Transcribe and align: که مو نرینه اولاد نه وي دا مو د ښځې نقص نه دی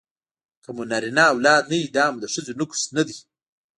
که 0.63 0.69
مو 0.75 0.83
نرینه 0.91 1.23
اولاد 1.33 1.63
نه 1.71 1.75
وي 1.79 1.91
دا 1.95 2.05
مو 2.11 2.19
د 2.21 2.25
ښځې 2.33 2.53
نقص 2.61 2.81
نه 2.95 3.03
دی 3.07 3.17